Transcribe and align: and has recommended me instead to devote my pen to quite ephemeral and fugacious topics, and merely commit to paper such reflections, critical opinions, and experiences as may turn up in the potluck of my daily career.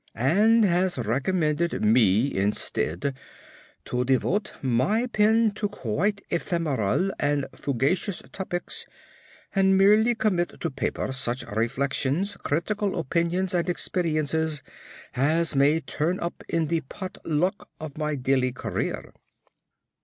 and 0.15 0.65
has 0.65 0.97
recommended 0.97 1.79
me 1.85 2.33
instead 2.33 3.15
to 3.85 4.03
devote 4.03 4.53
my 4.63 5.05
pen 5.05 5.51
to 5.51 5.69
quite 5.69 6.23
ephemeral 6.31 7.11
and 7.19 7.45
fugacious 7.53 8.23
topics, 8.31 8.87
and 9.53 9.77
merely 9.77 10.15
commit 10.15 10.59
to 10.59 10.71
paper 10.71 11.11
such 11.13 11.43
reflections, 11.51 12.35
critical 12.37 12.97
opinions, 12.97 13.53
and 13.53 13.69
experiences 13.69 14.63
as 15.13 15.53
may 15.55 15.79
turn 15.79 16.19
up 16.19 16.43
in 16.49 16.65
the 16.65 16.81
potluck 16.89 17.69
of 17.79 17.95
my 17.95 18.15
daily 18.15 18.51
career. 18.51 19.13